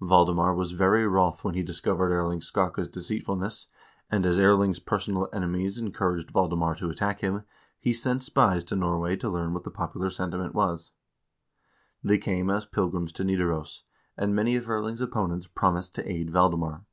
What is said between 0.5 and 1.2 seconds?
was very